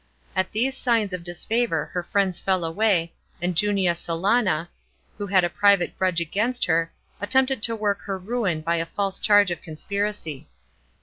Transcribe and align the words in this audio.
At 0.35 0.51
these 0.51 0.75
signs 0.75 1.13
of 1.13 1.23
disfavour 1.23 1.85
her 1.93 2.01
friends 2.01 2.39
fell 2.39 2.65
away, 2.65 3.13
and 3.39 3.55
Junia 3.55 3.91
Silana,* 3.93 4.67
who 5.19 5.27
had 5.27 5.43
a 5.43 5.47
private 5.47 5.95
grudge 5.95 6.19
against 6.19 6.65
her, 6.65 6.91
attempted 7.19 7.61
to 7.61 7.75
work 7.75 8.01
her 8.05 8.17
ruin 8.17 8.61
by 8.61 8.77
a 8.77 8.85
false 8.87 9.19
charge 9.19 9.51
of 9.51 9.61
conspiracy. 9.61 10.47